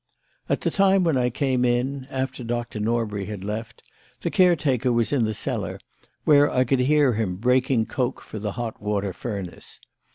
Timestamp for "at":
0.49-0.61